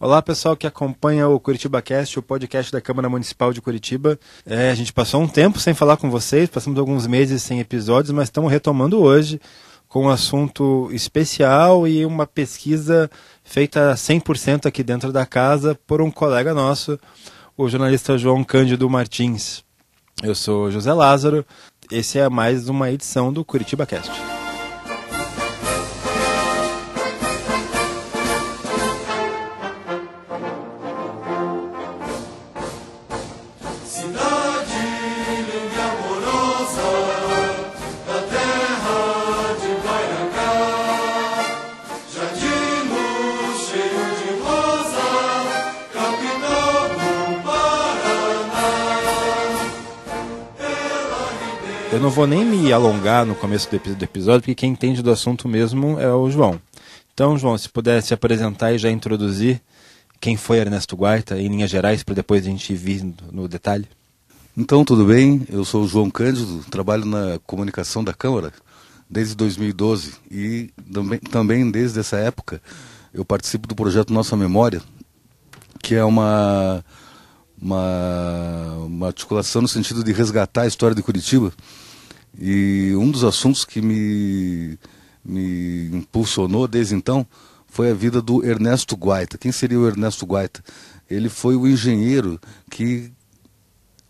[0.00, 4.16] Olá, pessoal que acompanha o Curitiba Cast, o podcast da Câmara Municipal de Curitiba.
[4.46, 8.12] É, a gente passou um tempo sem falar com vocês, passamos alguns meses sem episódios,
[8.12, 9.40] mas estamos retomando hoje
[9.88, 13.10] com um assunto especial e uma pesquisa
[13.42, 16.96] feita 100% aqui dentro da casa por um colega nosso,
[17.56, 19.64] o jornalista João Cândido Martins.
[20.22, 21.44] Eu sou José Lázaro,
[21.90, 24.37] esse é mais uma edição do Curitiba Cast.
[52.18, 56.12] Vou nem me alongar no começo do episódio, porque quem entende do assunto mesmo é
[56.12, 56.60] o João.
[57.14, 59.62] Então, João, se puder se apresentar e já introduzir
[60.20, 63.86] quem foi Ernesto Guaita, em linhas gerais, para depois a gente vir no detalhe.
[64.56, 65.46] Então, tudo bem?
[65.48, 68.52] Eu sou o João Cândido, trabalho na comunicação da Câmara
[69.08, 72.60] desde 2012 e também, também desde essa época
[73.14, 74.82] eu participo do projeto Nossa Memória,
[75.80, 76.84] que é uma,
[77.62, 81.52] uma, uma articulação no sentido de resgatar a história de Curitiba.
[82.38, 84.78] E um dos assuntos que me,
[85.24, 87.26] me impulsionou desde então
[87.66, 89.36] foi a vida do Ernesto Guaita.
[89.36, 90.62] Quem seria o Ernesto Guaita?
[91.10, 93.10] Ele foi o engenheiro que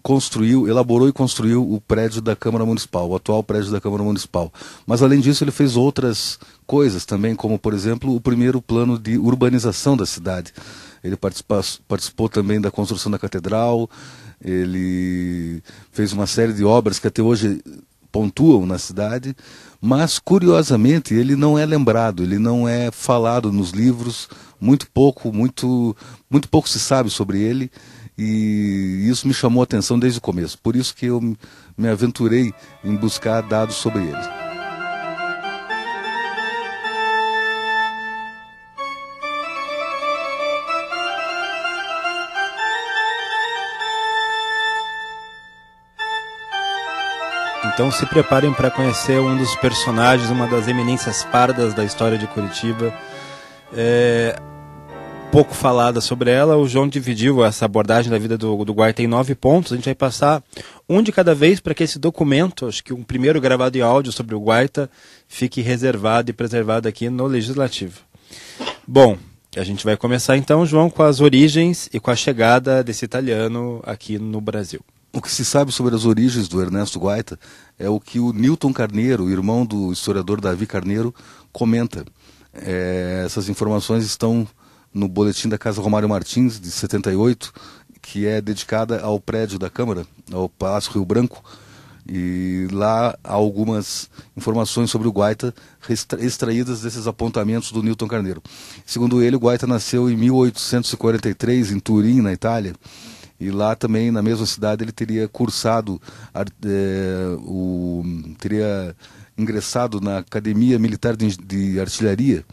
[0.03, 4.53] construiu, elaborou e construiu o prédio da Câmara Municipal, o atual prédio da Câmara Municipal.
[4.87, 9.19] Mas além disso, ele fez outras coisas também, como por exemplo, o primeiro plano de
[9.19, 10.53] urbanização da cidade.
[11.03, 13.91] Ele participou, participou também da construção da catedral,
[14.43, 17.61] ele fez uma série de obras que até hoje
[18.11, 19.34] pontuam na cidade,
[19.81, 24.28] mas curiosamente ele não é lembrado, ele não é falado nos livros,
[24.61, 25.97] muito pouco, muito,
[26.31, 27.70] muito pouco se sabe sobre ele
[28.19, 30.59] e isso me chamou a atenção desde o começo.
[30.59, 31.20] Por isso que eu
[31.77, 34.47] me aventurei em buscar dados sobre ele.
[47.78, 52.27] Então se preparem para conhecer um dos personagens, uma das eminências pardas da história de
[52.27, 52.93] Curitiba.
[53.72, 54.37] É,
[55.31, 59.37] pouco falada sobre ela, o João dividiu essa abordagem da vida do, do em nove
[59.37, 59.72] pontos.
[59.72, 60.43] A gente vai passar
[60.88, 64.11] um de cada vez para que esse documento, acho que um primeiro gravado em áudio
[64.11, 64.91] sobre o Guaita,
[65.28, 68.00] fique reservado e preservado aqui no Legislativo.
[68.88, 69.17] Bom,
[69.56, 73.81] a gente vai começar então, João, com as origens e com a chegada desse italiano
[73.87, 74.81] aqui no Brasil.
[75.12, 77.38] O que se sabe sobre as origens do Ernesto Guaita
[77.78, 81.15] é o que o Newton Carneiro, irmão do historiador Davi Carneiro,
[81.53, 82.05] comenta.
[82.53, 84.47] É, essas informações estão
[84.93, 87.53] no boletim da Casa Romário Martins, de 78,
[88.03, 91.43] que é dedicada ao prédio da Câmara, ao Palácio Rio Branco.
[92.11, 95.55] E lá há algumas informações sobre o Guaita
[96.19, 98.43] extraídas desses apontamentos do Newton Carneiro.
[98.87, 102.75] Segundo ele, o Guaita nasceu em 1843 em Turim, na Itália
[103.41, 106.00] e lá também na mesma cidade ele teria cursado
[106.34, 108.03] é, o
[108.38, 108.97] teria
[109.37, 112.44] ingressado na academia militar de, de, artilharia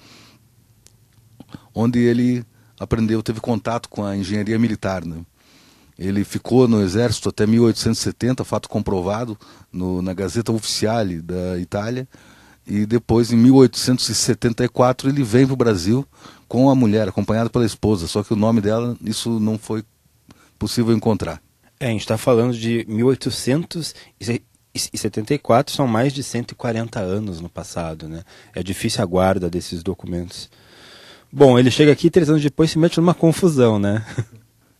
[1.74, 2.46] onde ele
[2.80, 5.18] aprendeu teve contato com a engenharia militar né?
[5.98, 9.38] ele ficou no exército até 1870 fato comprovado
[9.72, 12.08] no, na Gazeta Ufficiale da Itália
[12.68, 16.06] e depois em 1874 ele vem para o Brasil
[16.48, 19.84] com a mulher acompanhado pela esposa só que o nome dela isso não foi
[20.58, 21.42] possível encontrar.
[21.80, 28.24] É, a gente está falando de 1874, são mais de 140 anos no passado, né?
[28.54, 30.50] É difícil a guarda desses documentos.
[31.32, 34.06] Bom, ele chega aqui três anos depois se mete numa confusão, né?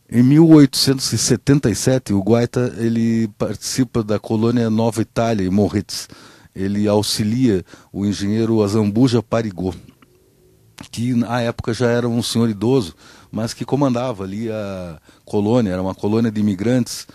[0.08, 6.08] Em 1877, o Guaita ele participa da colônia Nova Itália, em Moritz.
[6.54, 9.74] Ele auxilia o engenheiro Azambuja Parigô,
[10.92, 12.94] que na época já era um senhor idoso,
[13.36, 17.06] mas que comandava ali a colônia, era uma colônia de imigrantes.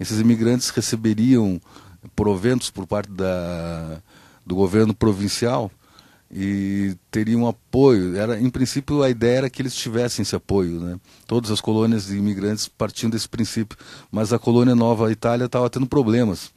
[0.00, 1.60] Esses imigrantes receberiam
[2.16, 4.02] proventos por parte da,
[4.44, 5.70] do governo provincial
[6.28, 8.16] e teriam apoio.
[8.16, 10.80] Era, em princípio, a ideia era que eles tivessem esse apoio.
[10.80, 10.98] Né?
[11.28, 13.78] Todas as colônias de imigrantes partiam desse princípio,
[14.10, 16.50] mas a colônia Nova Itália estava tendo problemas,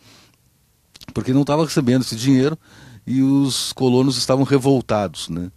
[1.14, 2.58] porque não estava recebendo esse dinheiro
[3.06, 5.30] e os colonos estavam revoltados.
[5.30, 5.52] Né?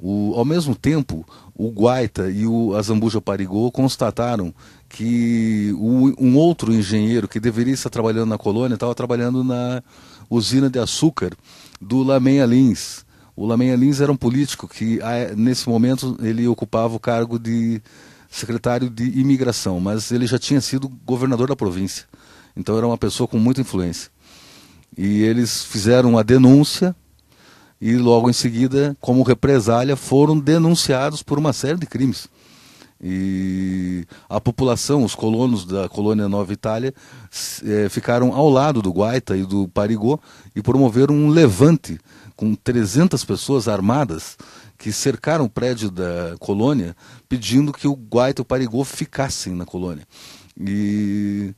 [0.00, 4.54] O, ao mesmo tempo, o Guaita e o Azambuja Parigô constataram
[4.88, 9.82] que o, um outro engenheiro que deveria estar trabalhando na colônia estava trabalhando na
[10.30, 11.32] usina de açúcar
[11.80, 13.04] do Lamenha Lins.
[13.34, 15.00] O Lamenha Lins era um político que,
[15.36, 17.80] nesse momento, ele ocupava o cargo de
[18.30, 22.04] secretário de imigração, mas ele já tinha sido governador da província.
[22.56, 24.10] Então era uma pessoa com muita influência.
[24.96, 26.94] E eles fizeram a denúncia
[27.80, 32.28] e logo em seguida, como represália, foram denunciados por uma série de crimes.
[33.00, 36.92] E a população, os colonos da colônia Nova Itália,
[37.64, 40.18] é, ficaram ao lado do Guaita e do Parigô
[40.54, 41.98] e promoveram um levante
[42.34, 44.36] com 300 pessoas armadas
[44.76, 46.96] que cercaram o prédio da colônia
[47.28, 50.06] pedindo que o Guaita e o Parigô ficassem na colônia.
[50.60, 51.54] E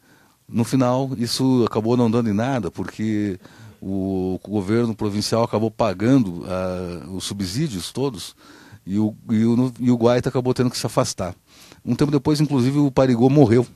[0.47, 3.39] no final isso acabou não dando em nada, porque
[3.81, 8.35] o, governo provincial acabou pagando uh, os subsídios todos
[8.87, 11.35] e o, e, o, e o Guaita acabou tendo que se afastar.
[11.85, 13.67] Um tempo depois, inclusive, o Parigô morreu.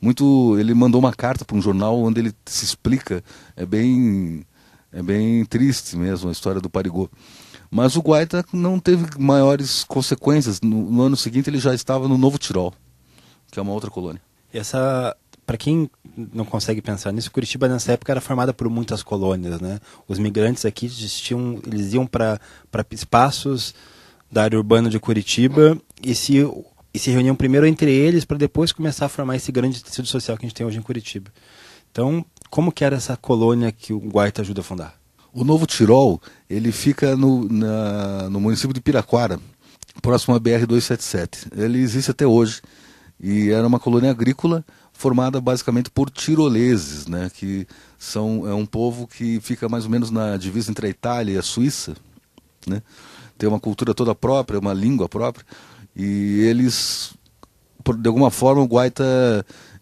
[0.00, 3.22] Muito, ele mandou uma carta para um jornal onde ele se explica.
[3.56, 4.44] É bem,
[4.92, 7.10] é bem triste mesmo a história do Parigô.
[7.70, 10.60] Mas o Guaita não teve maiores consequências.
[10.60, 12.72] No, no ano seguinte, ele já estava no Novo Tirol,
[13.50, 14.22] que é uma outra colônia.
[14.52, 15.16] Essa
[15.48, 15.90] para quem
[16.34, 19.80] não consegue pensar nisso, Curitiba nessa época era formada por muitas colônias, né?
[20.06, 22.38] Os migrantes aqui existiam, eles iam para
[22.90, 23.74] espaços
[24.30, 26.46] da área urbana de Curitiba e se,
[26.92, 30.36] e se reuniam primeiro entre eles para depois começar a formar esse grande tecido social
[30.36, 31.30] que a gente tem hoje em Curitiba.
[31.90, 35.00] Então, como que era essa colônia que o Guaita ajuda a fundar?
[35.32, 39.40] O Novo Tirol, ele fica no, na, no município de Piraquara,
[40.02, 41.52] próximo à BR-277.
[41.56, 42.60] Ele existe até hoje
[43.18, 44.62] e era uma colônia agrícola
[44.98, 50.10] formada basicamente por tiroleses, né, que são é um povo que fica mais ou menos
[50.10, 51.96] na divisa entre a Itália e a Suíça,
[52.66, 52.82] né?
[53.38, 55.46] Tem uma cultura toda própria, uma língua própria,
[55.94, 57.14] e eles
[57.96, 59.04] de alguma forma o Guaita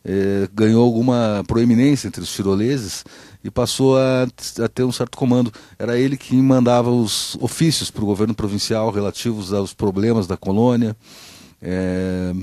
[0.04, 3.02] é, ganhou alguma proeminência entre os tiroleses
[3.42, 4.24] e passou a,
[4.62, 5.50] a, ter um certo comando.
[5.78, 10.94] Era ele que mandava os ofícios para o governo provincial relativos aos problemas da colônia.
[11.60, 12.34] É,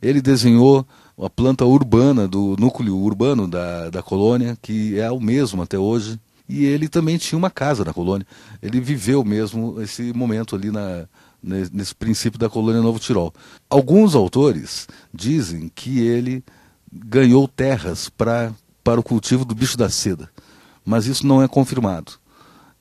[0.00, 0.86] ele desenhou
[1.18, 6.18] a planta urbana do núcleo urbano da, da colônia, que é o mesmo até hoje.
[6.48, 8.26] E ele também tinha uma casa na colônia.
[8.60, 11.06] Ele viveu mesmo esse momento ali na,
[11.42, 13.32] nesse princípio da colônia Novo Tirol.
[13.68, 16.44] Alguns autores dizem que ele
[16.92, 18.52] ganhou terras pra,
[18.84, 20.28] para o cultivo do bicho da seda,
[20.84, 22.12] mas isso não é confirmado.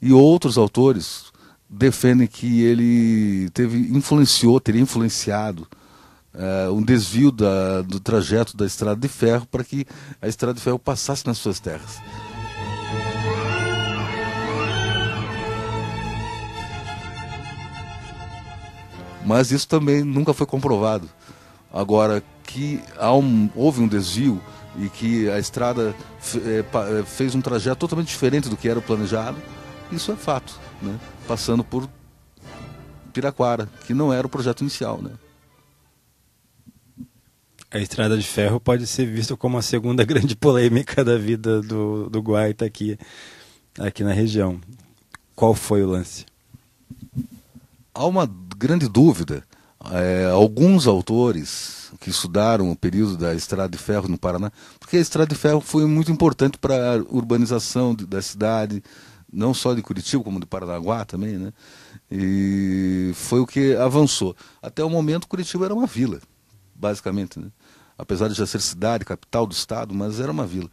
[0.01, 1.31] E outros autores
[1.69, 5.67] defendem que ele teve influenciou, teria influenciado
[6.33, 9.85] uh, um desvio da, do trajeto da estrada de ferro para que
[10.21, 11.99] a estrada de ferro passasse nas suas terras.
[19.25, 21.07] Mas isso também nunca foi comprovado.
[21.71, 24.41] Agora, que um, houve um desvio
[24.77, 25.95] e que a estrada
[26.35, 29.37] é, fez um trajeto totalmente diferente do que era planejado,
[29.91, 30.99] isso é fato, né?
[31.27, 31.87] passando por
[33.13, 35.01] Piraquara, que não era o projeto inicial.
[35.01, 35.11] Né?
[37.73, 42.09] A estrada de ferro pode ser vista como a segunda grande polêmica da vida do,
[42.09, 42.99] do Guaita aqui,
[43.79, 44.59] aqui na região.
[45.33, 46.25] Qual foi o lance?
[47.93, 49.41] Há uma grande dúvida.
[49.89, 54.99] É, alguns autores que estudaram o período da estrada de ferro no Paraná, porque a
[55.01, 58.83] estrada de ferro foi muito importante para a urbanização da cidade,
[59.31, 61.53] não só de Curitiba, como de Paranaguá também, né?
[62.11, 64.35] E foi o que avançou.
[64.61, 66.19] Até o momento, Curitiba era uma vila,
[66.81, 67.47] basicamente, né?
[67.97, 70.69] apesar de já ser cidade, capital do estado, mas era uma vila.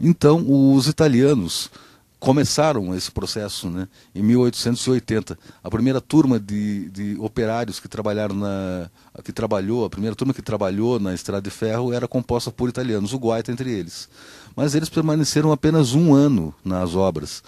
[0.00, 0.44] Então,
[0.74, 1.70] os italianos
[2.18, 5.38] começaram esse processo né, em 1880.
[5.62, 8.90] A primeira turma de, de operários que trabalharam na
[9.24, 13.12] que trabalhou, a primeira turma que trabalhou na estrada de ferro era composta por italianos,
[13.12, 14.08] o Guaita entre eles.
[14.56, 17.42] Mas eles permaneceram apenas um ano nas obras.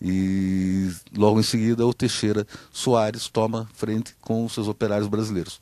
[0.00, 5.58] E logo em seguida o Teixeira Soares toma frente com os seus operários brasileiros.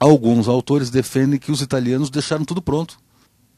[0.00, 2.98] Alguns autores defendem que os italianos deixaram tudo pronto,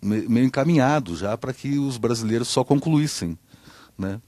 [0.03, 3.39] meio encaminhado já para que os brasileiros só concluíssem.
[3.97, 4.21] Né?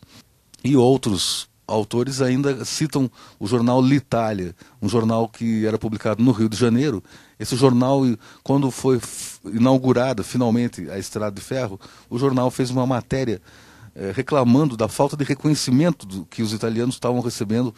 [0.63, 6.49] E outros autores ainda citam o jornal L'Italia, um jornal que era publicado no Rio
[6.49, 7.03] de Janeiro.
[7.37, 8.03] Esse jornal,
[8.45, 9.01] quando foi
[9.53, 13.43] inaugurada finalmente a Estrada de Ferro, o jornal fez uma matéria
[13.97, 17.75] eh, reclamando da falta de reconhecimento do, que os italianos estavam recebendo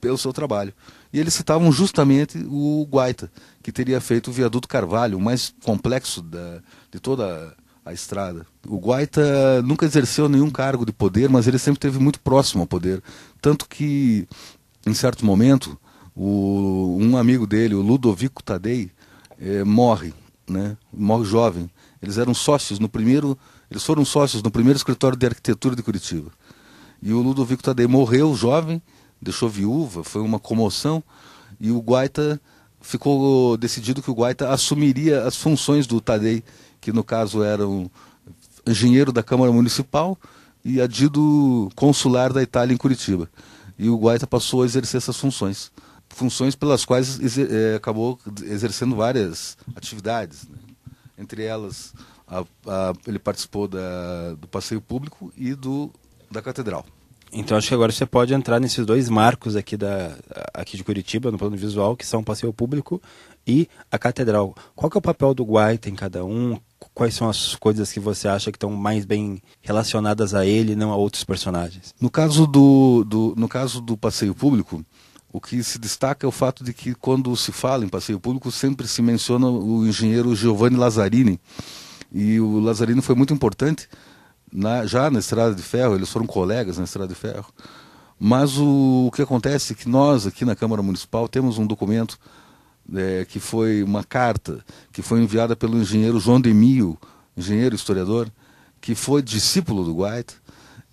[0.00, 0.74] pelo seu trabalho.
[1.12, 3.30] E eles citavam justamente o Guaita,
[3.62, 7.54] que teria feito o viaduto Carvalho, o mais complexo da, de toda
[7.84, 8.46] a estrada.
[8.66, 12.66] O Guaita nunca exerceu nenhum cargo de poder, mas ele sempre esteve muito próximo ao
[12.66, 13.02] poder.
[13.40, 14.26] Tanto que,
[14.86, 15.78] em certo momento,
[16.14, 18.90] o, um amigo dele, o Ludovico Tadei,
[19.38, 20.14] eh, morre,
[20.48, 20.76] né?
[20.92, 21.70] morre jovem.
[22.00, 23.36] Eles eram sócios no primeiro,
[23.70, 26.30] eles foram sócios no primeiro escritório de arquitetura de Curitiba.
[27.02, 28.80] E o Ludovico Tadei morreu jovem
[29.22, 31.02] deixou viúva, foi uma comoção,
[31.60, 32.40] e o Guaita
[32.80, 36.42] ficou decidido que o Guaita assumiria as funções do Tadei,
[36.80, 37.88] que no caso era um
[38.66, 40.18] engenheiro da Câmara Municipal
[40.64, 43.30] e adido consular da Itália em Curitiba.
[43.78, 45.70] E o Guaita passou a exercer essas funções.
[46.08, 50.46] Funções pelas quais exer é, acabou exercendo várias atividades.
[50.46, 50.58] Né?
[51.16, 51.94] Entre elas,
[52.26, 55.90] a, a, ele participou da, do passeio público e do,
[56.30, 56.84] da catedral.
[57.32, 60.14] Então acho que agora você pode entrar nesses dois marcos aqui, da,
[60.52, 63.00] aqui de Curitiba, no plano visual, que são o passeio público
[63.46, 64.54] e a catedral.
[64.76, 66.58] Qual que é o papel do Guaita em cada um?
[66.92, 70.92] Quais são as coisas que você acha que estão mais bem relacionadas a ele, não
[70.92, 71.94] a outros personagens?
[71.98, 74.84] No caso do, do, no caso do passeio público,
[75.32, 78.50] o que se destaca é o fato de que quando se fala em passeio público
[78.50, 81.40] sempre se menciona o engenheiro Giovanni Lazzarini.
[82.12, 83.88] E o Lazzarini foi muito importante
[84.52, 87.52] na, já na Estrada de Ferro, eles foram colegas na Estrada de Ferro.
[88.18, 92.18] Mas o, o que acontece é que nós, aqui na Câmara Municipal, temos um documento
[92.94, 96.98] é, que foi uma carta que foi enviada pelo engenheiro João Demio,
[97.36, 98.30] engenheiro historiador,
[98.80, 100.34] que foi discípulo do White,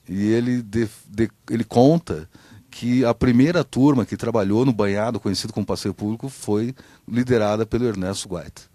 [0.08, 2.28] e ele, de, de, ele conta
[2.72, 6.74] que a primeira turma que trabalhou no banhado, conhecido como passeio público, foi
[7.08, 8.70] liderada pelo Ernesto White.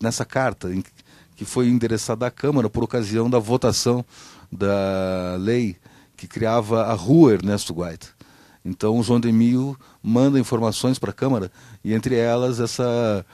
[0.00, 0.82] nessa carta, em,
[1.42, 4.04] que foi endereçada à Câmara por ocasião da votação
[4.50, 5.76] da lei
[6.16, 8.10] que criava a rua Ernesto White.
[8.64, 11.50] Então o João Demio manda informações para a Câmara
[11.82, 13.26] e entre elas essa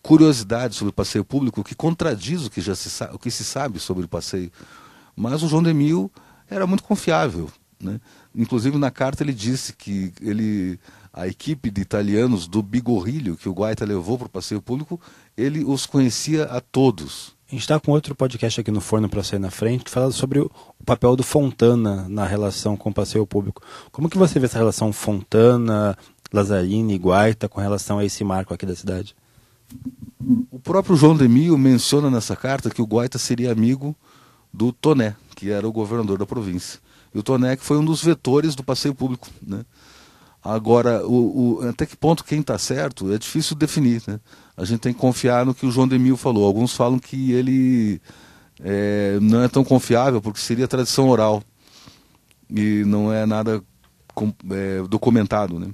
[0.00, 3.42] curiosidade sobre o passeio público que contradiz o que já se sabe, o que se
[3.42, 4.52] sabe sobre o passeio.
[5.16, 6.08] Mas o João Demio
[6.48, 7.50] era muito confiável,
[7.82, 8.00] né?
[8.32, 10.78] Inclusive na carta ele disse que ele
[11.12, 15.00] a equipe de italianos do Bigorrilho que o Guaita levou para o passeio público,
[15.36, 17.35] ele os conhecia a todos.
[17.48, 20.10] A gente está com outro podcast aqui no Forno para sair na frente, que fala
[20.10, 20.50] sobre o
[20.84, 23.62] papel do Fontana na relação com o passeio público.
[23.92, 25.96] Como que você vê essa relação Fontana,
[26.32, 29.14] Lazzarini e Guaita com relação a esse marco aqui da cidade?
[30.50, 33.94] O próprio João Demio menciona nessa carta que o Guaita seria amigo
[34.52, 36.80] do Toné, que era o governador da província.
[37.14, 39.28] E o Toné que foi um dos vetores do passeio público.
[39.40, 39.64] Né?
[40.46, 44.02] Agora, o, o, até que ponto quem está certo é difícil definir.
[44.06, 44.20] Né?
[44.56, 46.46] A gente tem que confiar no que o João Demil falou.
[46.46, 48.00] Alguns falam que ele
[48.62, 51.42] é, não é tão confiável porque seria tradição oral
[52.48, 53.62] e não é nada
[54.14, 55.58] com, é, documentado.
[55.58, 55.68] Né?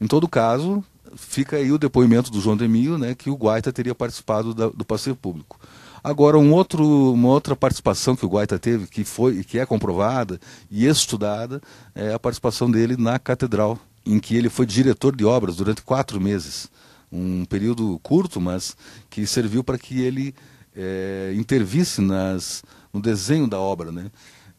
[0.00, 0.82] Em todo caso,
[1.14, 4.84] fica aí o depoimento do João Demil, né, que o Guaita teria participado da, do
[4.84, 5.60] passeio público.
[6.02, 10.40] Agora, um outro, uma outra participação que o Guaita teve, que foi que é comprovada
[10.70, 11.60] e estudada,
[11.94, 16.20] é a participação dele na catedral em que ele foi diretor de obras durante quatro
[16.20, 16.68] meses.
[17.12, 18.76] Um período curto, mas
[19.08, 20.34] que serviu para que ele
[20.74, 23.90] é, intervisse nas, no desenho da obra.
[23.90, 24.10] Né?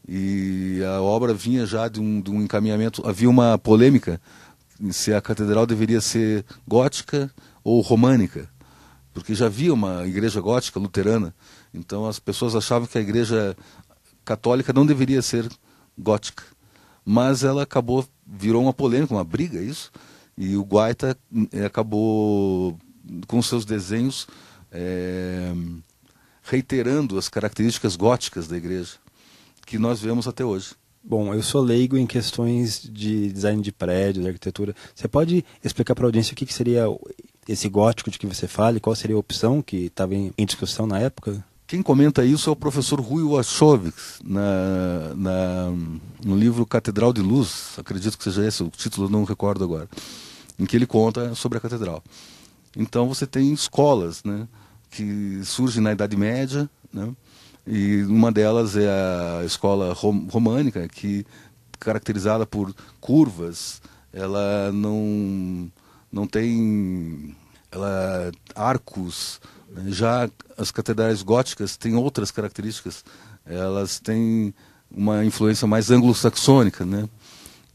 [0.06, 3.06] E a obra vinha já de um, de um encaminhamento.
[3.08, 4.20] Havia uma polêmica
[4.90, 7.30] se a catedral deveria ser gótica
[7.62, 8.48] ou românica,
[9.14, 11.32] porque já havia uma igreja gótica luterana,
[11.72, 13.56] então as pessoas achavam que a igreja
[14.24, 15.48] católica não deveria ser
[15.96, 16.42] gótica
[17.04, 19.90] mas ela acabou, virou uma polêmica, uma briga isso,
[20.36, 21.16] e o Guaita
[21.52, 22.78] eh, acabou
[23.26, 24.26] com seus desenhos
[24.70, 25.52] é,
[26.42, 28.94] reiterando as características góticas da igreja,
[29.66, 30.74] que nós vemos até hoje.
[31.04, 34.74] Bom, eu sou leigo em questões de design de prédios, de arquitetura.
[34.94, 36.84] Você pode explicar para a audiência o que, que seria
[37.48, 40.86] esse gótico de que você fala e qual seria a opção que estava em discussão
[40.86, 41.44] na época?
[41.72, 45.70] Quem comenta isso é o professor Rui Wachowicz, na, na,
[46.22, 49.88] no livro Catedral de Luz, acredito que seja esse o título, não recordo agora,
[50.58, 52.04] em que ele conta sobre a catedral.
[52.76, 54.46] Então você tem escolas né,
[54.90, 57.10] que surgem na Idade Média, né,
[57.66, 61.24] e uma delas é a escola rom românica, que
[61.80, 63.80] caracterizada por curvas,
[64.12, 65.72] ela não,
[66.12, 67.34] não tem
[67.70, 69.40] ela, arcos,
[69.86, 73.04] já as catedrais góticas têm outras características.
[73.44, 74.54] Elas têm
[74.90, 77.08] uma influência mais anglo-saxônica, né?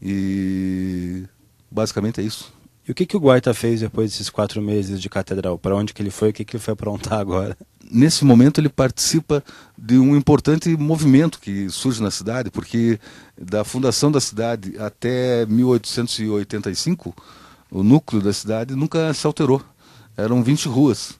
[0.00, 1.24] E
[1.70, 2.52] basicamente é isso.
[2.86, 5.58] E o que, que o Guaita fez depois desses quatro meses de catedral?
[5.58, 6.30] Para onde que ele foi?
[6.30, 7.56] O que, que ele foi aprontar agora?
[7.90, 9.42] Nesse momento ele participa
[9.76, 12.98] de um importante movimento que surge na cidade, porque
[13.36, 17.14] da fundação da cidade até 1885,
[17.70, 19.62] o núcleo da cidade nunca se alterou.
[20.16, 21.18] Eram 20 ruas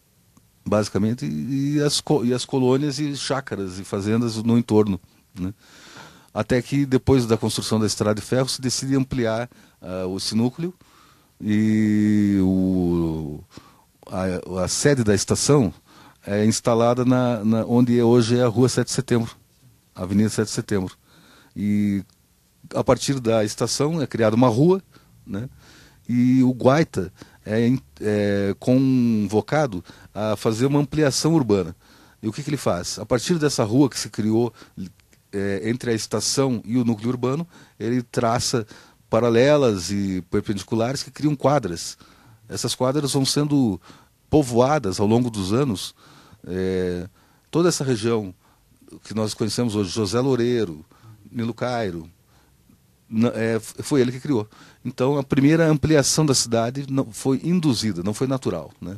[0.68, 5.00] basicamente, e as, e as colônias e chácaras e fazendas no entorno.
[5.38, 5.52] Né?
[6.32, 9.48] Até que depois da construção da estrada de ferro se decide ampliar
[9.80, 10.74] uh, esse núcleo
[11.40, 13.40] e o,
[14.06, 15.72] a, a, sede da estação
[16.26, 19.36] é instalada na, na, onde hoje é a Rua 7 de Setembro,
[19.94, 20.94] Avenida 7 de Setembro.
[21.56, 22.04] E
[22.74, 24.82] a partir da estação é criada uma rua,
[25.26, 25.48] né?
[26.08, 27.12] e o Guaita
[27.48, 29.82] é, é convocado
[30.14, 31.74] a fazer uma ampliação urbana.
[32.22, 32.98] E o que, que ele faz?
[32.98, 34.52] A partir dessa rua que se criou
[35.32, 37.46] é, entre a estação e o núcleo urbano,
[37.78, 38.66] ele traça
[39.08, 41.96] paralelas e perpendiculares que criam quadras.
[42.48, 43.80] Essas quadras vão sendo
[44.28, 45.94] povoadas ao longo dos anos.
[46.46, 47.08] É,
[47.50, 48.34] toda essa região
[49.04, 50.84] que nós conhecemos hoje, José Loureiro,
[51.30, 52.10] Nilo Cairo,
[53.34, 54.48] é, foi ele que criou.
[54.84, 58.96] Então a primeira ampliação da cidade não foi induzida, não foi natural, né?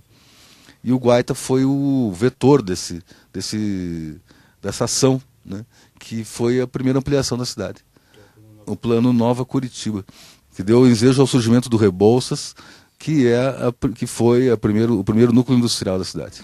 [0.82, 4.16] E o Guaita foi o vetor desse, desse,
[4.62, 5.64] dessa ação, né?
[5.98, 7.84] que foi a primeira ampliação da cidade.
[8.66, 10.04] O plano Nova Curitiba,
[10.54, 12.54] que deu ensejo ao surgimento do Rebouças,
[12.98, 16.42] que, é a, que foi a primeiro, o primeiro núcleo industrial da cidade.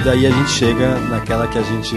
[0.00, 1.94] E daí a gente chega naquela que a gente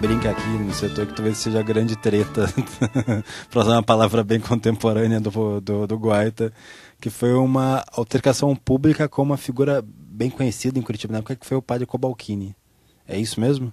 [0.00, 2.46] brinca aqui no setor que talvez seja a grande treta,
[3.50, 6.52] para usar uma palavra bem contemporânea do, do, do Guaita,
[7.00, 11.44] que foi uma altercação pública com uma figura bem conhecida em Curitiba na época, que
[11.44, 12.54] foi o padre Cobalcini.
[13.06, 13.72] É isso mesmo?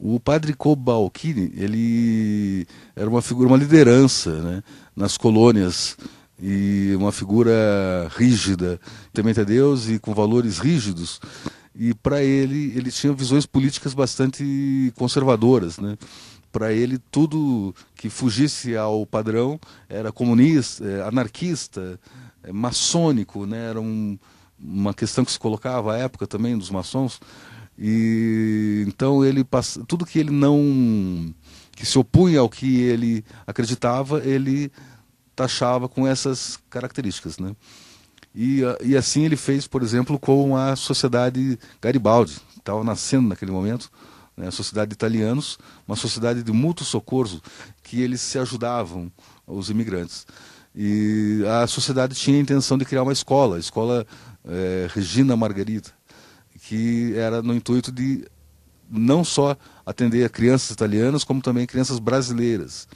[0.00, 4.64] O padre Cobalcini, ele era uma figura, uma liderança né,
[4.96, 5.96] nas colônias
[6.42, 7.52] e uma figura
[8.16, 8.80] rígida,
[9.12, 11.20] temente a Deus e com valores rígidos
[11.74, 15.96] e para ele ele tinha visões políticas bastante conservadoras, né?
[16.50, 21.98] Para ele tudo que fugisse ao padrão era comunista, é, anarquista,
[22.42, 23.70] é, maçônico, né?
[23.70, 24.18] Era um,
[24.58, 27.20] uma questão que se colocava à época também dos maçons
[27.78, 31.34] e então ele passa tudo que ele não
[31.74, 34.70] que se opunha ao que ele acreditava ele
[35.34, 37.56] taxava com essas características, né?
[38.34, 43.50] E, e assim ele fez, por exemplo, com a Sociedade Garibaldi, que estava nascendo naquele
[43.50, 43.90] momento,
[44.36, 47.40] né, a Sociedade de Italianos, uma sociedade de mútuo socorro,
[47.82, 49.12] que eles se ajudavam,
[49.46, 50.26] os imigrantes.
[50.74, 54.06] E a sociedade tinha a intenção de criar uma escola, a escola
[54.44, 55.92] é, Regina Margarita,
[56.62, 58.24] que era no intuito de
[58.90, 62.88] não só atender a crianças italianas, como também crianças brasileiras.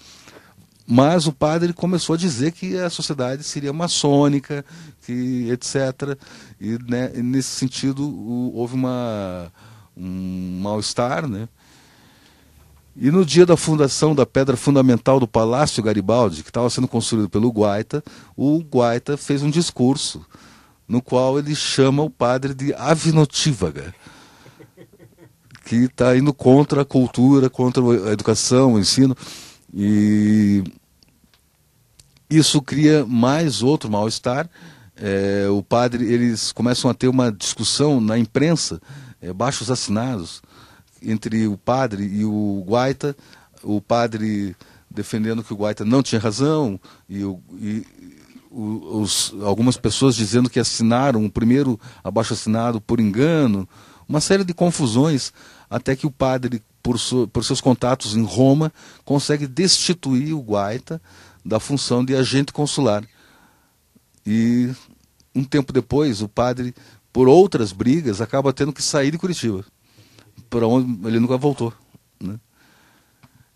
[0.86, 4.64] Mas o padre começou a dizer que a sociedade seria maçônica,
[5.04, 6.16] que etc.
[6.60, 8.08] E né, nesse sentido
[8.54, 9.52] houve uma,
[9.96, 11.26] um mal-estar.
[11.26, 11.48] Né?
[12.94, 17.28] E no dia da fundação da pedra fundamental do Palácio Garibaldi, que estava sendo construído
[17.28, 18.02] pelo Guaita,
[18.36, 20.24] o Guaita fez um discurso
[20.88, 23.92] no qual ele chama o padre de avinotívaga,
[25.64, 29.16] que está indo contra a cultura, contra a educação, o ensino.
[29.78, 30.64] E
[32.30, 34.48] isso cria mais outro mal-estar.
[34.96, 38.80] É, o padre, eles começam a ter uma discussão na imprensa,
[39.20, 40.42] é, baixos assinados,
[41.02, 43.14] entre o padre e o Guaita.
[43.62, 44.56] O padre
[44.90, 47.86] defendendo que o Guaita não tinha razão, e, o, e
[48.50, 53.68] os, algumas pessoas dizendo que assinaram o primeiro abaixo assinado por engano.
[54.08, 55.34] Uma série de confusões,
[55.68, 58.72] até que o padre por, por seus contatos em Roma,
[59.04, 61.02] consegue destituir o Guaita
[61.44, 63.04] da função de agente consular.
[64.24, 64.70] E
[65.34, 66.72] um tempo depois, o padre,
[67.12, 69.64] por outras brigas, acaba tendo que sair de Curitiba,
[70.48, 71.72] para onde ele nunca voltou.
[72.20, 72.38] Né?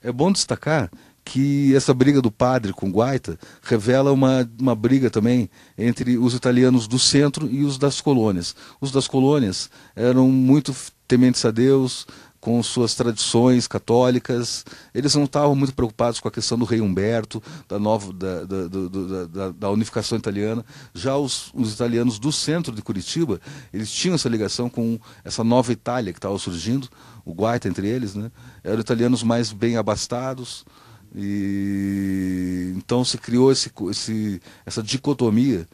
[0.03, 0.91] É bom destacar
[1.25, 6.89] que essa briga do padre com Guaita revela uma, uma briga também entre os italianos
[6.89, 8.57] do centro e os das colônias.
[8.81, 10.75] Os das colônias eram muito
[11.07, 12.07] tementes a Deus,
[12.41, 14.65] com suas tradições católicas.
[14.95, 19.27] Eles não estavam muito preocupados com a questão do rei Humberto, da, nova, da, da,
[19.27, 20.65] da, da unificação italiana.
[20.95, 23.41] Já os, os, italianos do centro de Curitiba,
[23.73, 26.89] eles tinham essa ligação com essa nova Itália que estava surgindo,
[27.25, 28.31] o Guaita entre eles, né?
[28.65, 30.65] eram italianos mais bem abastados.
[31.15, 35.67] E então se criou esse, esse, essa dicotomia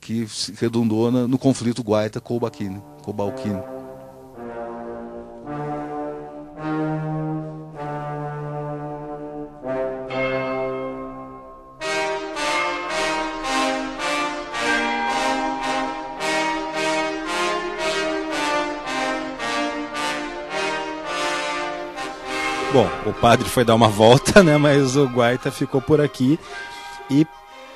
[0.00, 0.26] que
[0.58, 2.82] redundou no conflito Guaita com o Balquini.
[3.02, 3.79] Com o Balquini.
[22.80, 24.56] Bom, o padre foi dar uma volta, né?
[24.56, 26.38] Mas o Guaita ficou por aqui
[27.10, 27.26] e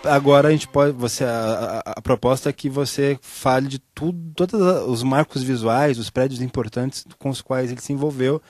[0.02, 4.18] agora a gente pode, você a, a, a, proposta é que você fale de tudo,
[4.34, 8.40] todos os marcos visuais, os prédios importantes com os quais ele se envolveu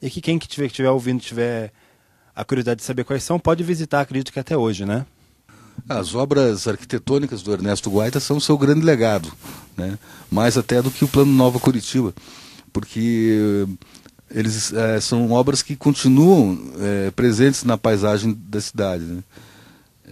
[0.00, 1.72] e que quem que tiver, que estiver ouvindo tiver
[2.34, 5.04] a curiosidade de saber quais são pode visitar, acredito que até hoje, né?
[5.86, 9.30] As obras arquitetônicas do Ernesto Guaita são o seu grande legado,
[9.76, 9.98] né?
[10.30, 12.14] mais até do que o Plano Nova Curitiba,
[12.72, 13.66] porque
[14.30, 19.04] eles é, são obras que continuam é, presentes na paisagem da cidade.
[19.04, 19.22] Né?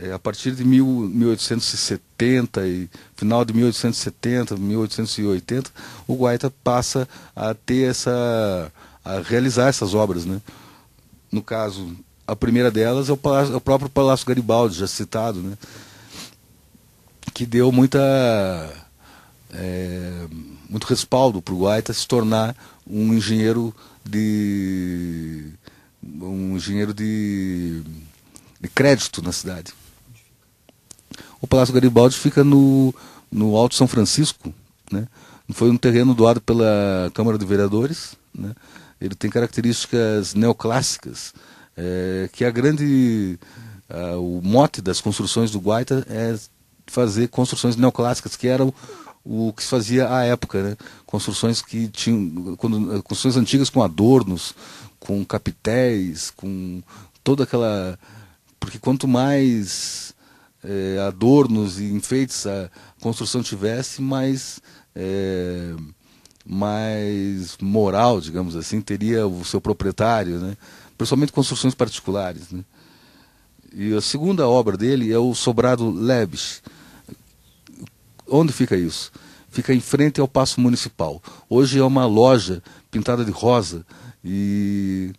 [0.01, 5.71] É, a partir de mil, 1870 e final de 1870, 1880,
[6.07, 8.73] o Guaita passa a ter essa,
[9.05, 10.41] a realizar essas obras, né?
[11.33, 15.41] No caso, a primeira delas é o, palácio, é o próprio Palácio Garibaldi, já citado,
[15.41, 15.57] né?
[17.33, 17.99] Que deu muita
[19.53, 20.27] é,
[20.69, 23.75] muito respaldo para o Guaita se tornar um engenheiro
[24.05, 25.53] de
[26.03, 27.83] um engenheiro de,
[28.61, 29.73] de crédito na cidade.
[31.41, 32.95] O Palácio Garibaldi fica no,
[33.31, 34.53] no Alto São Francisco,
[34.91, 35.07] né?
[35.51, 38.53] Foi um terreno doado pela Câmara de Vereadores, né?
[39.01, 41.35] Ele tem características neoclássicas,
[41.77, 43.39] é, que a grande
[44.19, 46.37] o mote das construções do Guaita é
[46.87, 48.73] fazer construções neoclássicas, que eram
[49.27, 50.77] o que se fazia à época, né?
[51.05, 54.55] Construções que tinham quando, construções antigas com adornos,
[55.01, 56.81] com capitéis, com
[57.25, 57.99] toda aquela
[58.61, 60.15] porque quanto mais
[60.63, 64.61] é, adornos e enfeites a construção tivesse, mais
[64.95, 65.75] é,
[66.45, 70.57] mais moral, digamos assim, teria o seu proprietário, né?
[70.97, 72.65] Principalmente construções particulares, né?
[73.75, 76.63] E a segunda obra dele é o Sobrado Lebes,
[78.29, 79.13] Onde fica isso?
[79.49, 81.23] Fica em frente ao Paço Municipal.
[81.49, 83.87] Hoje é uma loja pintada de rosa
[84.25, 85.13] e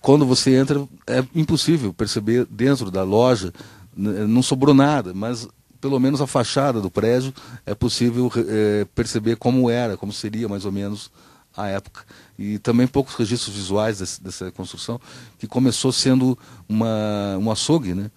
[0.00, 3.52] quando você entra é impossível perceber dentro da loja,
[3.94, 5.46] não sobrou nada, mas
[5.80, 7.32] pelo menos a fachada do prédio
[7.66, 11.10] é possível é, perceber como era, como seria mais ou menos
[11.56, 12.04] a época.
[12.38, 15.00] E também poucos registros visuais desse, dessa construção,
[15.38, 18.10] que começou sendo uma, um açougue, né?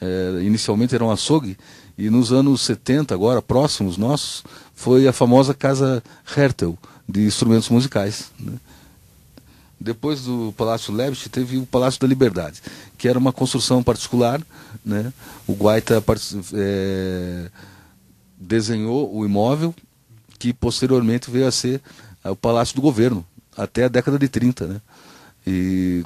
[0.00, 1.56] É, inicialmente era um açougue,
[1.96, 6.02] e nos anos 70, agora, próximos nossos, foi a famosa Casa
[6.36, 6.76] Hertel,
[7.08, 8.30] de instrumentos musicais.
[8.38, 8.54] Né?
[9.78, 12.60] Depois do Palácio Leibniz, teve o Palácio da Liberdade,
[12.98, 14.42] que era uma construção particular.
[14.84, 15.12] Né?
[15.46, 16.02] O Guaita
[16.54, 17.50] é,
[18.36, 19.74] desenhou o imóvel,
[20.38, 21.80] que posteriormente veio a ser
[22.24, 23.24] o Palácio do Governo,
[23.56, 24.66] até a década de 30.
[24.66, 24.80] Né?
[25.46, 26.02] E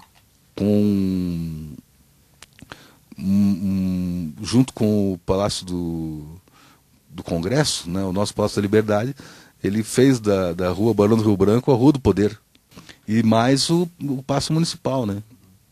[0.54, 1.72] com
[3.18, 6.24] um, junto com o Palácio do,
[7.10, 9.14] do Congresso, né, o nosso Palácio da Liberdade,
[9.62, 12.38] ele fez da, da rua Barão do Rio Branco a Rua do Poder.
[13.06, 15.22] E mais o, o Paço Municipal, né?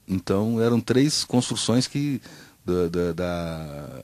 [0.08, 2.20] Então eram três construções que
[2.64, 4.02] da, da, da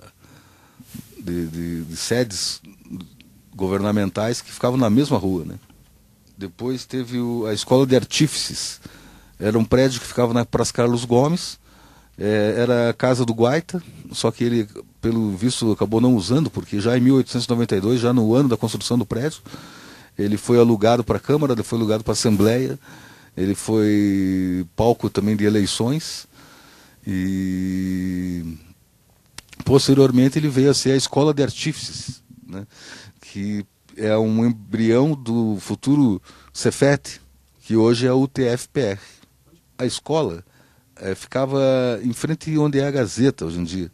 [1.19, 2.61] de, de, de, sedes
[3.55, 5.55] governamentais que ficavam na mesma rua, né?
[6.37, 8.81] Depois teve o, a Escola de Artífices.
[9.39, 11.59] Era um prédio que ficava na Praça Carlos Gomes,
[12.19, 14.69] é, era a casa do Guaita, só que ele,
[15.01, 19.07] pelo visto, acabou não usando, porque já em 1892, já no ano da construção do
[19.07, 19.41] prédio,
[20.19, 22.79] ele foi alugado para a Câmara, ele foi alugado para a Assembleia,
[23.37, 26.27] ele foi palco também de eleições
[27.07, 28.59] e
[29.65, 32.67] posteriormente ele veio a ser a Escola de Artífices, né,
[33.21, 33.65] que
[33.97, 36.21] é um embrião do futuro
[36.53, 37.21] Cefet,
[37.63, 39.01] que hoje é o TFPR.
[39.79, 40.45] A escola
[41.03, 41.61] é, ficava
[42.05, 43.91] em frente onde é a Gazeta hoje em dia.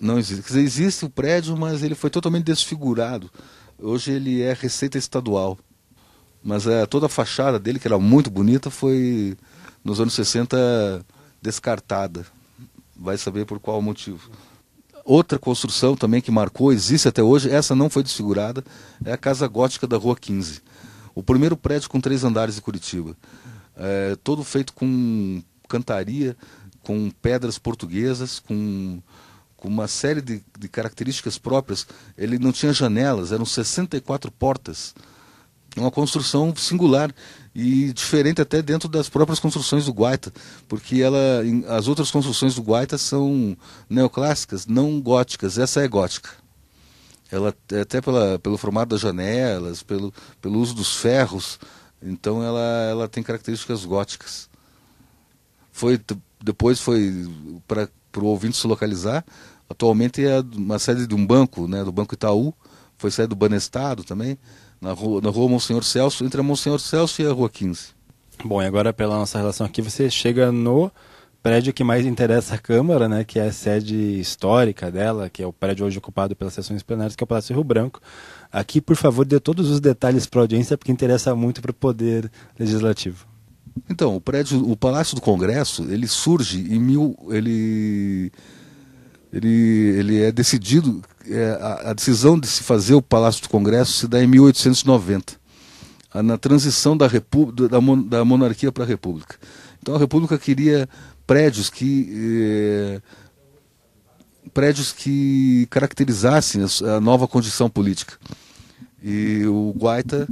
[0.00, 0.42] Não existe.
[0.42, 3.30] Quer dizer, existe o prédio, mas ele foi totalmente desfigurado.
[3.78, 5.58] Hoje ele é receita estadual.
[6.42, 9.36] Mas é, toda a fachada dele, que era muito bonita, foi
[9.84, 11.04] nos anos 60
[11.42, 12.24] descartada.
[12.96, 14.30] Vai saber por qual motivo.
[15.04, 18.64] Outra construção também que marcou, existe até hoje, essa não foi desfigurada,
[19.04, 20.62] é a Casa Gótica da Rua 15.
[21.14, 23.14] O primeiro prédio com três andares de Curitiba.
[23.76, 26.36] É, todo feito com cantaria
[26.88, 29.02] com pedras portuguesas, com,
[29.58, 31.86] com uma série de, de características próprias.
[32.16, 34.94] Ele não tinha janelas, eram 64 portas.
[35.76, 37.14] Uma construção singular
[37.54, 40.32] e diferente até dentro das próprias construções do Guaita,
[40.66, 41.18] porque ela,
[41.68, 43.56] as outras construções do Guaita são
[43.88, 45.58] neoclássicas, não góticas.
[45.58, 46.30] Essa é gótica.
[47.30, 51.60] Ela até pela, pelo formato das janelas, pelo, pelo uso dos ferros,
[52.02, 54.48] então ela, ela tem características góticas
[55.78, 56.00] foi
[56.42, 57.28] depois foi
[57.66, 57.88] para
[58.20, 59.24] o ouvinte se localizar.
[59.70, 62.54] Atualmente é uma sede de um banco, né, do Banco Itaú,
[62.96, 64.38] foi sede do Banestado também,
[64.80, 67.88] na rua, na rua Monsenhor Celso, entre a Monsenhor Celso e a Rua 15.
[68.44, 70.90] Bom, e agora pela nossa relação aqui, você chega no
[71.42, 75.46] prédio que mais interessa a Câmara, né, que é a sede histórica dela, que é
[75.46, 78.00] o prédio hoje ocupado pelas sessões plenárias, que é o Palácio Rio Branco.
[78.50, 81.74] Aqui, por favor, dê todos os detalhes para a audiência, porque interessa muito para o
[81.74, 83.37] Poder Legislativo.
[83.88, 88.32] Então, o prédio, o Palácio do Congresso, ele surge em mil, ele,
[89.32, 89.48] ele,
[89.98, 94.08] ele é decidido, é, a, a, decisão de se fazer o Palácio do Congresso se
[94.08, 95.38] dá em 1890.
[96.14, 99.36] na transição da, da, da monarquia para a república.
[99.80, 100.88] Então a república queria
[101.26, 103.00] prédios que eh,
[104.48, 108.18] prédios que caracterizassem a nova condição política.
[109.02, 110.26] E o Guaita,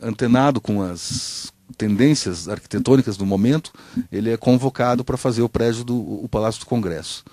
[0.00, 3.72] antenado com as tendências arquitetônicas do momento,
[4.10, 7.24] ele é convocado para fazer o prédio do o Palácio do Congresso.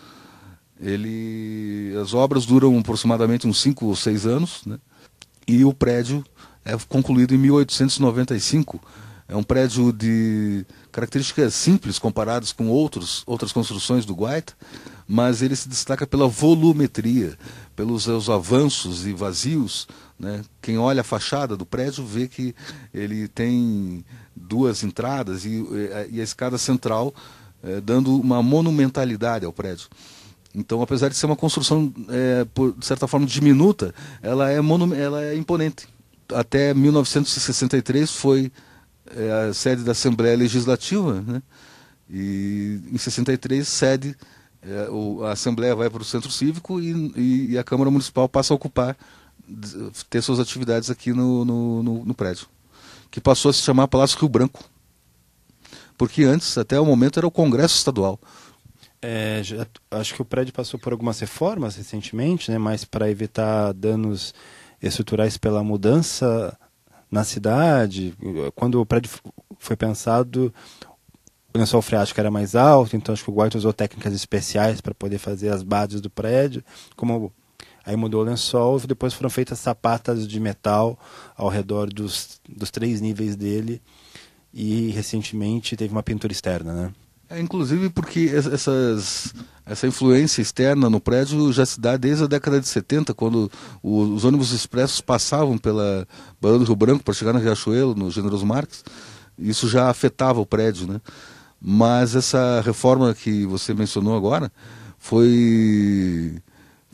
[0.80, 4.78] Ele, as obras duram aproximadamente uns 5 ou 6 anos, né?
[5.47, 6.23] e o prédio
[6.63, 8.80] é concluído em 1895.
[9.28, 14.54] É um prédio de características simples comparadas com outros, outras construções do Guaita,
[15.08, 17.38] mas ele se destaca pela volumetria,
[17.75, 19.88] pelos seus avanços e vazios.
[20.19, 20.41] Né?
[20.62, 22.53] Quem olha a fachada do prédio vê que
[22.93, 24.03] ele tem
[24.36, 25.65] duas entradas e,
[26.12, 27.13] e a escada central
[27.63, 29.88] é, dando uma monumentalidade ao prédio.
[30.53, 34.58] Então, apesar de ser uma construção, é, por, de certa forma, diminuta, ela é,
[34.97, 35.88] ela é imponente.
[36.34, 38.51] Até 1963 foi
[39.49, 41.41] a sede da Assembleia Legislativa, né?
[42.10, 44.15] e em 63 sede,
[45.25, 48.55] a Assembleia vai para o Centro Cívico e, e, e, a Câmara Municipal passa a
[48.55, 48.95] ocupar,
[50.10, 52.48] ter suas atividades aqui no, no, no, no prédio,
[53.10, 54.64] que passou a se chamar Palácio Rio Branco,
[55.98, 58.20] porque antes, até o momento, era o Congresso Estadual.
[59.02, 63.74] É, já, acho que o prédio passou por algumas reformas recentemente, né, mas para evitar
[63.74, 64.34] danos
[64.82, 66.58] estruturais pela mudança
[67.10, 68.14] na cidade.
[68.56, 69.10] Quando o prédio
[69.58, 70.54] foi pensado,
[71.54, 74.94] o lençol freático era mais alto, então acho que o Guaita usou técnicas especiais para
[74.94, 76.64] poder fazer as bases do prédio.
[76.96, 77.34] Como
[77.89, 80.97] aí mudou o lençol, depois foram feitas sapatas de metal
[81.36, 83.82] ao redor dos, dos três níveis dele
[84.54, 86.91] e recentemente teve uma pintura externa, né?
[87.28, 89.34] É, inclusive porque essas,
[89.65, 94.23] essa influência externa no prédio já se dá desde a década de 70, quando os
[94.23, 96.08] ônibus expressos passavam pela
[96.39, 98.84] Barão do Rio Branco para chegar na Riachuelo, no Generoso Marques.
[99.38, 101.02] Isso já afetava o prédio, né?
[101.60, 104.52] Mas essa reforma que você mencionou agora
[104.97, 106.41] foi,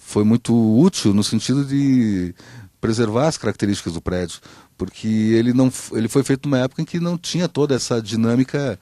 [0.05, 2.33] foi muito útil no sentido de
[2.79, 4.39] preservar as características do prédio,
[4.77, 8.79] porque ele, não, ele foi feito numa época em que não tinha toda essa dinâmica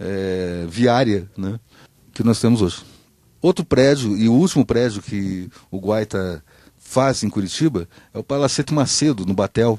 [0.00, 1.60] é, viária né,
[2.12, 2.82] que nós temos hoje.
[3.40, 6.42] Outro prédio, e o último prédio que o Guaita
[6.76, 9.78] faz em Curitiba, é o Palacete Macedo, no Batel,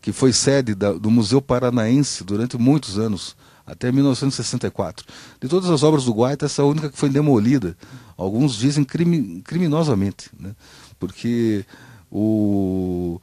[0.00, 5.04] que foi sede da, do Museu Paranaense durante muitos anos, até 1964.
[5.40, 7.76] De todas as obras do Guaita, essa é a única que foi demolida.
[8.16, 10.54] Alguns dizem criminosamente, né?
[10.98, 11.64] porque
[12.10, 13.20] o,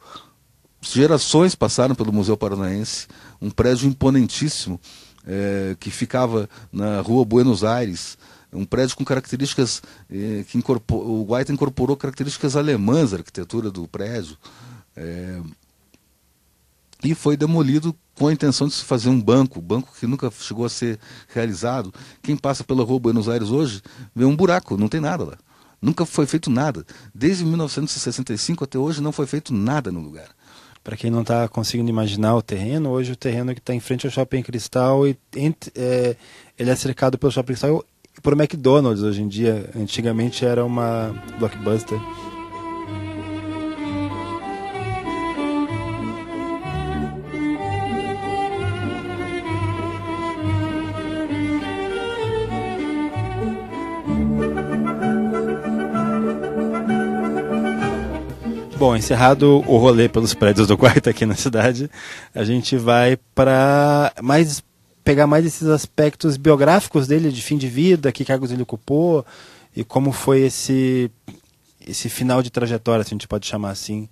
[0.82, 3.08] gerações passaram pelo Museu Paranaense,
[3.42, 4.80] um prédio imponentíssimo,
[5.26, 8.18] é, que ficava na rua Buenos Aires,
[8.52, 14.38] um prédio com características é, que o Guaita incorporou características alemãs da arquitetura do prédio
[14.96, 15.40] é,
[17.04, 20.66] e foi demolido com a intenção de se fazer um banco, banco que nunca chegou
[20.66, 21.94] a ser realizado.
[22.22, 23.82] Quem passa pela rua Buenos Aires hoje
[24.16, 25.38] vê um buraco, não tem nada lá.
[25.82, 26.86] Nunca foi feito nada.
[27.14, 30.30] Desde 1965 até hoje não foi feito nada no lugar.
[30.82, 34.06] Para quem não está conseguindo imaginar o terreno, hoje o terreno que está em frente
[34.06, 35.18] ao Shopping Cristal, e,
[35.76, 36.16] é,
[36.58, 37.84] ele é cercado pelo Shopping Cristal
[38.22, 39.70] por McDonald's hoje em dia.
[39.76, 42.00] Antigamente era uma blockbuster.
[58.84, 61.90] Bom, encerrado o rolê pelos prédios do quarto aqui na cidade,
[62.36, 64.62] a gente vai para mais
[65.06, 69.26] pegar mais esses aspectos biográficos dele de fim de vida, que cargos ele ocupou
[69.74, 71.10] e como foi esse
[71.88, 74.10] esse final de trajetória, se a gente pode chamar assim,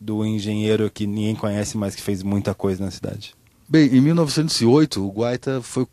[0.00, 3.34] do engenheiro que ninguém conhece, mas que fez muita coisa na cidade.
[3.68, 5.88] Bem, em 1908 o Guaita foi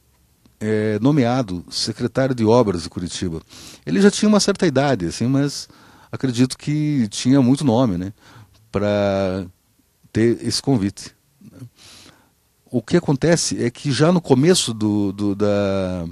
[0.60, 3.42] é, nomeado secretário de obras de Curitiba.
[3.84, 5.68] Ele já tinha uma certa idade, assim, mas
[6.12, 8.14] acredito que tinha muito nome né,
[8.72, 9.46] para
[10.12, 11.16] ter esse convite.
[12.66, 16.06] O que acontece é que já no começo do, do, da,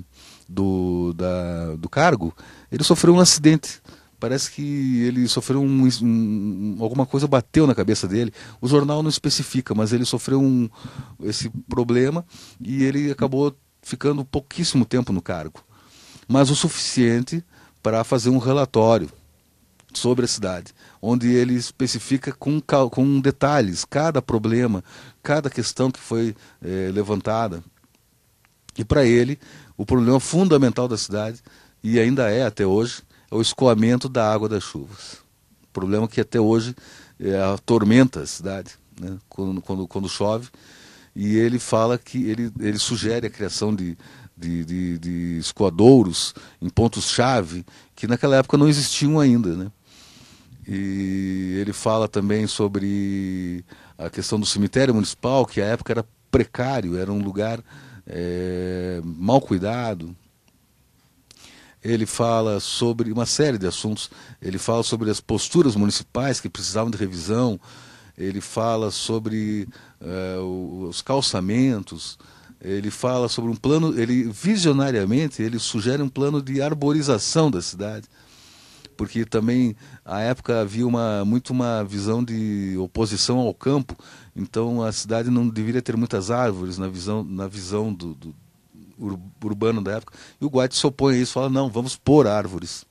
[0.48, 2.36] do, da, do cargo,
[2.72, 3.82] ele sofreu um acidente.
[4.20, 8.34] Parece que ele sofreu um, um, alguma coisa bateu na cabeça dele.
[8.60, 10.70] O jornal não especifica, mas ele sofreu um,
[11.24, 12.26] esse problema
[12.60, 15.64] e ele acabou ficando pouquíssimo tempo no cargo,
[16.28, 17.42] mas o suficiente
[17.82, 19.10] para fazer um relatório
[19.94, 24.84] sobre a cidade, onde ele especifica com, com detalhes cada problema,
[25.24, 27.64] cada questão que foi é, levantada.
[28.78, 29.40] E para ele,
[29.78, 31.42] o problema fundamental da cidade,
[31.84, 35.18] e ainda é até hoje, é o escoamento da água das chuvas.
[35.72, 36.76] Problema que até hoje
[37.20, 39.18] é, atormenta a cidade, né?
[39.28, 40.50] quando, quando, quando chove.
[41.16, 43.98] e ele fala que ele, ele sugere a criação de,
[44.36, 49.56] de, de, de escoadouros em pontos-chave que naquela época não existiam ainda.
[49.56, 49.72] Né?
[50.72, 53.66] E ele fala também sobre
[53.98, 57.60] a questão do cemitério municipal, que à época era precário, era um lugar
[58.06, 60.16] é, mal cuidado.
[61.84, 64.12] Ele fala sobre uma série de assuntos.
[64.40, 67.60] Ele fala sobre as posturas municipais que precisavam de revisão.
[68.16, 69.68] Ele fala sobre
[70.00, 72.20] uh, os calçamentos.
[72.62, 74.00] Ele fala sobre um plano.
[74.00, 78.08] Ele visionariamente ele sugere um plano de arborização da cidade
[79.00, 83.96] porque também à época havia uma, muito uma visão de oposição ao campo,
[84.36, 88.36] então a cidade não deveria ter muitas árvores na visão, na visão do, do
[89.42, 90.18] urbano da época.
[90.42, 92.84] E o Guaite se opõe a isso, fala, não, vamos pôr árvores.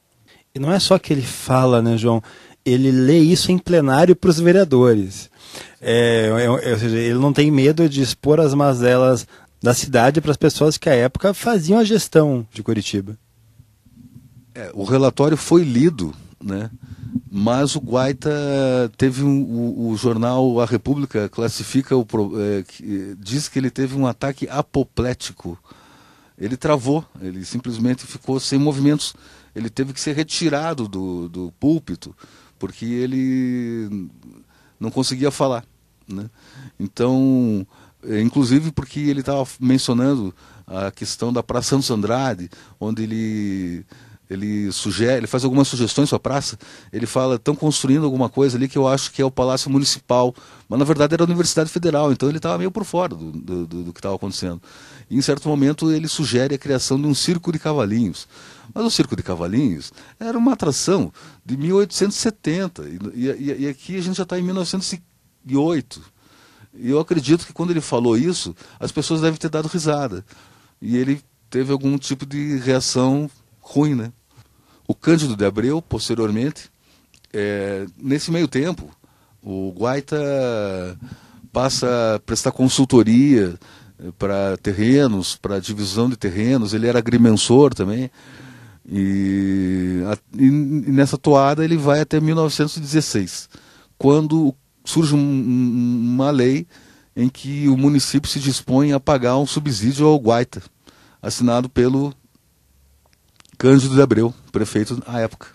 [0.54, 2.22] E não é só que ele fala, né, João?
[2.64, 5.30] Ele lê isso em plenário para os vereadores.
[5.78, 9.26] É, é, é, ou seja, ele não tem medo de expor as mazelas
[9.62, 13.18] da cidade para as pessoas que à época faziam a gestão de Curitiba.
[14.58, 16.68] É, o relatório foi lido, né?
[17.30, 18.30] mas o Guaita
[18.96, 22.04] teve um, o, o, jornal A República classifica o
[22.40, 25.56] é, que, diz que ele teve um ataque apoplético.
[26.36, 29.14] Ele travou, ele simplesmente ficou sem movimentos.
[29.54, 32.12] Ele teve que ser retirado do, do púlpito
[32.58, 34.08] porque ele
[34.80, 35.64] não conseguia falar,
[36.08, 36.28] né?
[36.80, 37.64] Então,
[38.02, 40.34] é, inclusive porque ele estava mencionando
[40.66, 43.86] a questão da Praça Santos Andrade, onde ele
[44.30, 46.58] ele sugere, ele faz algumas sugestões para a praça.
[46.92, 50.34] Ele fala, estão construindo alguma coisa ali que eu acho que é o Palácio Municipal,
[50.68, 53.66] mas na verdade era a Universidade Federal, então ele estava meio por fora do, do,
[53.66, 54.60] do, que estava acontecendo.
[55.08, 58.28] E em certo momento ele sugere a criação de um circo de cavalinhos.
[58.74, 61.10] Mas o circo de cavalinhos era uma atração
[61.44, 62.82] de 1870
[63.14, 66.02] e, e, e aqui a gente já está em 1908.
[66.74, 70.22] E eu acredito que quando ele falou isso, as pessoas devem ter dado risada.
[70.82, 74.12] E ele teve algum tipo de reação ruim, né?
[74.90, 76.70] O Cândido de Abreu, posteriormente,
[77.30, 78.88] é, nesse meio tempo,
[79.42, 80.98] o Guaita
[81.52, 83.54] passa a prestar consultoria
[84.02, 88.10] é, para terrenos, para divisão de terrenos, ele era agrimensor também.
[88.90, 93.50] E, a, e, nessa toada ele vai até 1916,
[93.98, 94.54] quando
[94.86, 96.66] surge um, uma lei
[97.14, 100.62] em que o município se dispõe a pagar um subsídio ao Guaita,
[101.20, 102.14] assinado pelo
[103.58, 105.48] Cândido de Abreu, prefeito à época.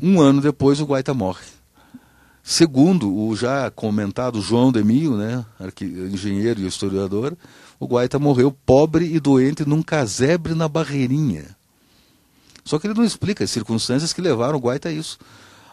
[0.00, 1.44] Um ano depois, o Guaita morre.
[2.42, 5.44] Segundo o já comentado João Demio, né,
[6.10, 7.36] engenheiro e historiador,
[7.78, 11.44] o Guaita morreu pobre e doente num casebre na Barreirinha.
[12.64, 15.18] Só que ele não explica as circunstâncias que levaram o Guaita a isso.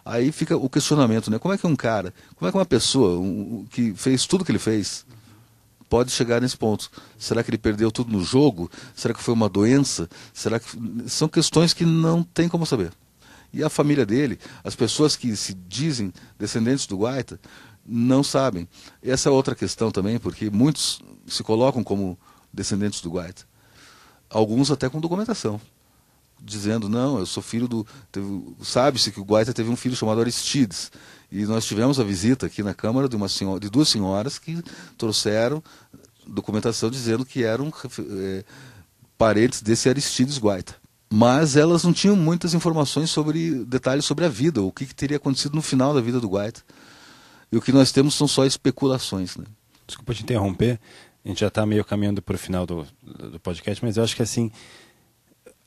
[0.04, 1.40] Aí fica o questionamento, né?
[1.40, 4.52] Como é que um cara, como é que uma pessoa um, que fez tudo que
[4.52, 5.06] ele fez,
[5.94, 6.90] pode chegar nesse ponto.
[7.20, 8.68] Será que ele perdeu tudo no jogo?
[8.96, 10.10] Será que foi uma doença?
[10.34, 10.68] Será que
[11.08, 12.92] são questões que não tem como saber.
[13.54, 17.40] E a família dele, as pessoas que se dizem descendentes do Guaita,
[17.86, 18.68] não sabem.
[19.04, 22.18] Essa é outra questão também, porque muitos se colocam como
[22.52, 23.44] descendentes do Guaita.
[24.32, 25.62] Alguns até com documentação,
[26.42, 27.86] dizendo, não, eu sou filho do...
[28.64, 30.92] Sabe-se que o Guaita teve um filho chamado Aristides,
[31.34, 34.62] e nós tivemos a visita aqui na Câmara de, uma senhora, de duas senhoras que
[34.96, 35.64] trouxeram
[36.28, 38.44] documentação dizendo que eram é,
[39.18, 40.76] parentes desse Aristides Guaita.
[41.12, 45.18] Mas elas não tinham muitas informações sobre detalhes sobre a vida, o que, que teria
[45.18, 46.62] acontecido no final da vida do Guaita.
[47.52, 49.36] E o que nós temos são só especulações.
[49.36, 49.46] Né?
[49.88, 50.80] Desculpa te interromper,
[51.26, 54.16] a gente já está meio caminhando para o final do, do podcast, mas eu acho
[54.16, 54.52] que assim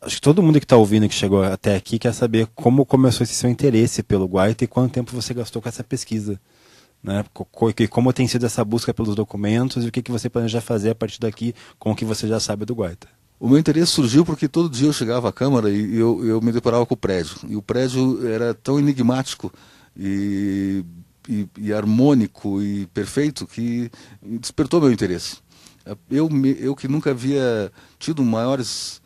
[0.01, 3.25] acho que todo mundo que está ouvindo que chegou até aqui quer saber como começou
[3.25, 6.41] esse seu interesse pelo Guaita e quanto tempo você gastou com essa pesquisa.
[7.03, 7.25] Né?
[7.91, 10.95] Como tem sido essa busca pelos documentos e o que, que você planeja fazer a
[10.95, 13.09] partir daqui com o que você já sabe do Guaita.
[13.39, 16.51] O meu interesse surgiu porque todo dia eu chegava à Câmara e eu, eu me
[16.53, 17.37] deparava com o prédio.
[17.47, 19.53] E o prédio era tão enigmático
[19.97, 20.83] e,
[21.29, 23.91] e, e harmônico e perfeito que
[24.23, 25.37] despertou meu interesse.
[26.11, 29.01] Eu, eu que nunca havia tido maiores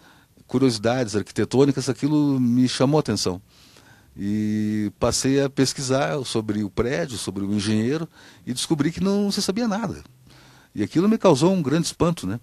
[0.50, 3.40] curiosidades arquitetônicas, aquilo me chamou a atenção.
[4.16, 8.08] E passei a pesquisar sobre o prédio, sobre o engenheiro,
[8.44, 10.02] e descobri que não se sabia nada.
[10.74, 12.40] E aquilo me causou um grande espanto, né?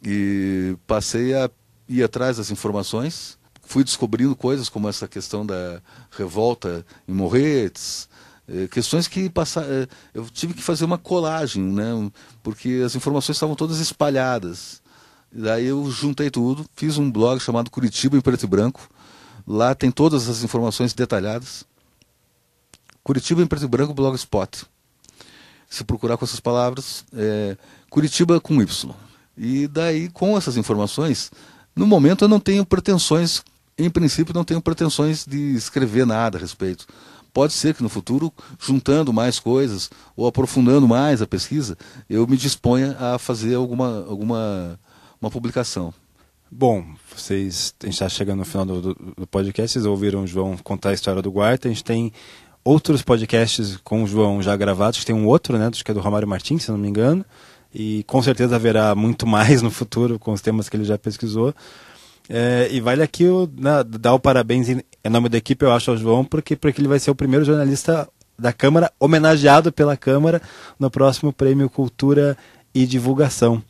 [0.00, 1.50] E passei a
[1.88, 5.82] ir atrás das informações, fui descobrindo coisas como essa questão da
[6.12, 8.08] revolta em Morretes,
[8.48, 12.10] eh, questões que passaram, eh, eu tive que fazer uma colagem, né?
[12.44, 14.81] Porque as informações estavam todas espalhadas.
[15.32, 18.86] Daí eu juntei tudo, fiz um blog chamado Curitiba em Preto e Branco.
[19.46, 21.64] Lá tem todas as informações detalhadas.
[23.02, 24.66] Curitiba em Preto e Branco Blogspot.
[25.70, 27.56] se procurar com essas palavras, é,
[27.88, 28.94] Curitiba com Y.
[29.38, 31.30] E daí, com essas informações,
[31.74, 33.42] no momento eu não tenho pretensões,
[33.78, 36.86] em princípio, não tenho pretensões de escrever nada a respeito.
[37.32, 38.30] Pode ser que no futuro,
[38.60, 41.78] juntando mais coisas ou aprofundando mais a pesquisa,
[42.08, 44.78] eu me disponha a fazer alguma, alguma
[45.22, 45.94] uma publicação.
[46.50, 46.84] Bom,
[47.16, 50.90] vocês, a gente está chegando no final do, do, podcast, vocês ouviram o João contar
[50.90, 52.12] a história do Guarta, a gente tem
[52.64, 56.28] outros podcasts com o João já gravados, tem um outro, né, que é do Romário
[56.28, 57.24] Martins, se não me engano,
[57.72, 61.54] e com certeza haverá muito mais no futuro com os temas que ele já pesquisou.
[62.28, 65.72] É, e vale aqui o, né, dar o parabéns em, em, nome da equipe, eu
[65.72, 68.08] acho, ao João, porque, porque ele vai ser o primeiro jornalista
[68.38, 70.42] da Câmara homenageado pela Câmara
[70.78, 72.36] no próximo Prêmio Cultura
[72.74, 73.62] e Divulgação.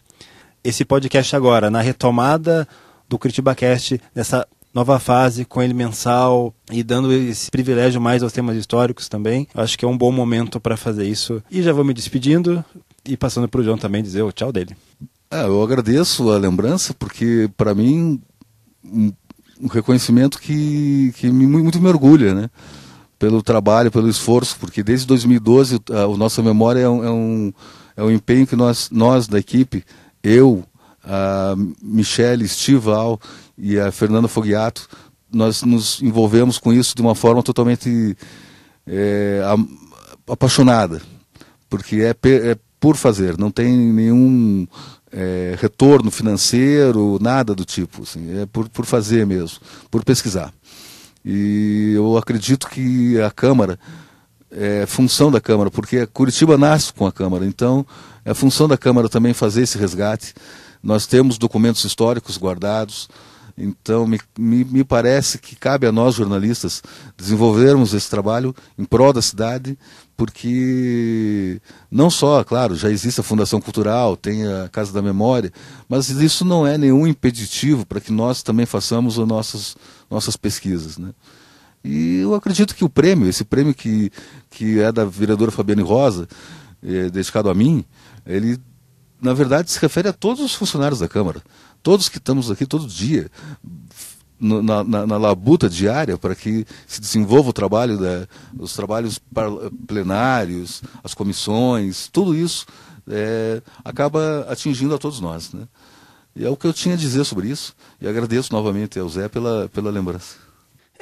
[0.64, 2.68] Esse podcast agora, na retomada
[3.08, 8.56] do CuritibaCast, nessa nova fase, com ele mensal e dando esse privilégio mais aos temas
[8.56, 9.48] históricos também.
[9.54, 11.42] Acho que é um bom momento para fazer isso.
[11.50, 12.64] E já vou me despedindo
[13.04, 14.76] e passando para o João também dizer o tchau dele.
[15.30, 18.20] É, eu agradeço a lembrança, porque para mim
[18.84, 19.12] um,
[19.70, 22.50] reconhecimento que, que me, muito me orgulha, né?
[23.18, 27.52] Pelo trabalho, pelo esforço, porque desde 2012 a, a nossa memória é um, é um,
[27.96, 29.84] é um empenho que nós, nós da equipe,
[30.22, 30.64] eu,
[31.04, 33.20] a Michele Stival
[33.56, 34.88] e a Fernanda Fogiato,
[35.32, 38.16] nós nos envolvemos com isso de uma forma totalmente
[38.86, 39.40] é,
[40.28, 41.00] apaixonada,
[41.68, 44.66] porque é, é por fazer, não tem nenhum
[45.12, 48.02] é, retorno financeiro, nada do tipo.
[48.02, 49.58] Assim, é por, por fazer mesmo,
[49.90, 50.52] por pesquisar.
[51.24, 53.78] E eu acredito que a Câmara
[54.50, 57.86] é função da Câmara, porque Curitiba nasce com a Câmara, então
[58.24, 60.34] é função da Câmara também fazer esse resgate.
[60.82, 63.08] Nós temos documentos históricos guardados,
[63.56, 66.82] então, me, me, me, parece que cabe a nós, jornalistas,
[67.16, 69.78] desenvolvermos esse trabalho em prol da cidade,
[70.16, 71.60] porque
[71.90, 75.52] não só, claro, já existe a Fundação Cultural, tem a Casa da Memória,
[75.88, 79.76] mas isso não é nenhum impeditivo para que nós também façamos as nossas,
[80.10, 80.96] nossas pesquisas.
[80.96, 81.10] Né?
[81.84, 84.10] E eu acredito que o prêmio, esse prêmio que,
[84.50, 86.26] que é da vereadora Fabiane Rosa,
[86.82, 87.84] é, dedicado a mim,
[88.26, 88.58] ele,
[89.20, 91.42] na verdade, se refere a todos os funcionários da Câmara
[91.82, 93.30] todos que estamos aqui todo dia,
[94.38, 98.26] na, na, na, labuta diária para que se desenvolva o trabalho, da,
[98.58, 99.20] os trabalhos
[99.86, 102.66] plenários, as comissões, tudo isso
[103.08, 105.52] é, acaba atingindo a todos nós.
[105.52, 105.68] Né?
[106.34, 107.74] E é o que eu tinha a dizer sobre isso.
[108.00, 110.36] E agradeço novamente ao Zé pela, pela lembrança.